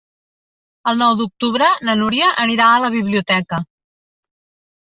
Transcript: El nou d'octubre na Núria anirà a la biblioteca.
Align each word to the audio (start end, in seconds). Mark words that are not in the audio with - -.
El 0.91 0.97
nou 1.01 1.11
d'octubre 1.19 1.67
na 1.89 1.95
Núria 2.01 2.31
anirà 2.47 2.71
a 2.71 2.81
la 2.87 2.91
biblioteca. 2.97 3.61